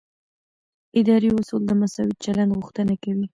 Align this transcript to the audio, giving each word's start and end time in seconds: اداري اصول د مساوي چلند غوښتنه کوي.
اداري 0.99 1.29
اصول 1.39 1.61
د 1.67 1.71
مساوي 1.81 2.13
چلند 2.23 2.51
غوښتنه 2.57 2.93
کوي. 3.03 3.25